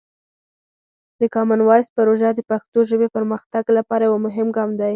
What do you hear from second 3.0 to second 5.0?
پرمختګ لپاره یوه مهمه ګام دی.